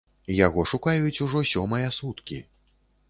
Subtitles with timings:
[0.35, 2.43] Яго шукаюць ужо сёмыя суткі.